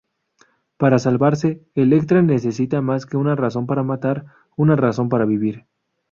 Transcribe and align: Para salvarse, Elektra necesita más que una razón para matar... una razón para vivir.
Para 0.77 0.97
salvarse, 0.97 1.63
Elektra 1.75 2.23
necesita 2.23 2.81
más 2.81 3.05
que 3.05 3.17
una 3.17 3.35
razón 3.35 3.67
para 3.67 3.83
matar... 3.83 4.25
una 4.57 4.75
razón 4.75 5.09
para 5.09 5.25
vivir. 5.25 5.67